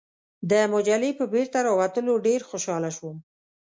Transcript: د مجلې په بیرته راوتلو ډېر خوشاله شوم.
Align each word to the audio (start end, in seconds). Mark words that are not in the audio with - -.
د 0.49 0.51
مجلې 0.73 1.11
په 1.19 1.25
بیرته 1.33 1.57
راوتلو 1.67 2.13
ډېر 2.27 2.41
خوشاله 2.49 2.89
شوم. 2.97 3.17